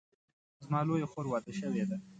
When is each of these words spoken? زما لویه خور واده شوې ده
زما 0.65 0.79
لویه 0.87 1.07
خور 1.11 1.25
واده 1.29 1.51
شوې 1.59 1.83
ده 1.89 1.97